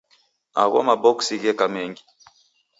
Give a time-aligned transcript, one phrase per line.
[0.61, 2.03] Agho maboksi gheka mengi.